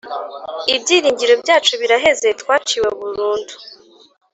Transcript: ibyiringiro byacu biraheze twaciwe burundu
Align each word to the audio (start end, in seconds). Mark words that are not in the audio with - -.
ibyiringiro 0.75 1.33
byacu 1.43 1.73
biraheze 1.81 2.27
twaciwe 2.41 2.89
burundu 2.99 3.53